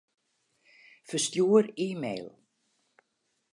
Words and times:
Ferstjoer 1.07 1.65
e-mail. 1.85 2.27